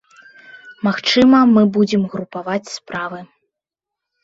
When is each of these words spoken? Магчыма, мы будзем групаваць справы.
Магчыма, 0.87 1.37
мы 1.55 1.63
будзем 1.77 2.07
групаваць 2.15 2.73
справы. 2.77 3.19